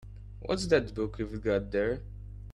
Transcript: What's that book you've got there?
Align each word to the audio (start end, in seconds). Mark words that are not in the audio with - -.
What's 0.39 0.65
that 0.65 0.95
book 0.95 1.17
you've 1.19 1.43
got 1.43 1.69
there? 1.69 2.01